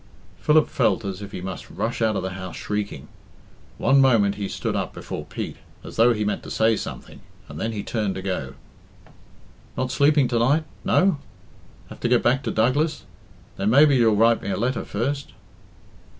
Philip 0.39 0.67
felt 0.67 1.05
as 1.05 1.21
if 1.21 1.31
he 1.31 1.41
must 1.41 1.69
rush 1.69 2.01
out 2.01 2.15
of 2.15 2.23
the 2.23 2.31
house 2.31 2.55
shrieking. 2.55 3.07
One 3.77 4.01
moment 4.01 4.33
he 4.33 4.47
stood 4.49 4.75
up 4.75 4.93
before 4.95 5.25
Pete, 5.25 5.57
as 5.83 5.95
though 5.95 6.11
he 6.11 6.25
meant 6.25 6.41
to 6.41 6.49
say 6.49 6.75
something, 6.75 7.21
and 7.47 7.59
then 7.61 7.71
he 7.71 7.83
turned 7.83 8.15
to 8.15 8.23
go. 8.23 8.55
"Not 9.77 9.91
sleeping 9.91 10.27
to 10.29 10.39
night, 10.39 10.63
no? 10.83 11.19
Have 11.89 11.99
to 11.99 12.09
get 12.09 12.23
back 12.23 12.41
to 12.45 12.51
Douglas? 12.51 13.03
Then 13.57 13.69
maybe 13.69 13.95
you'll 13.95 14.15
write 14.15 14.41
me 14.41 14.49
a 14.49 14.57
letter 14.57 14.85
first?" 14.85 15.33